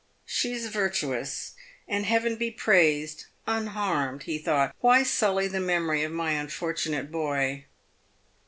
[0.25, 1.51] "She is virtuous,
[1.87, 4.73] and, Heaven be praised, unharmed," he thought.
[4.79, 7.65] "Why sully the memory of my unfortunate boy